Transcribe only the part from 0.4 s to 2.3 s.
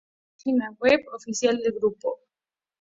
Adaptada de la página web oficial del grupo.